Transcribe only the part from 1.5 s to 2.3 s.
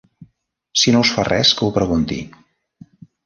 que ho pregunti.